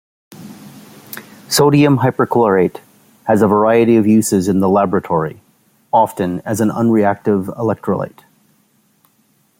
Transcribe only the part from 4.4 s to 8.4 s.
in the laboratory, often as an unreactive electrolyte.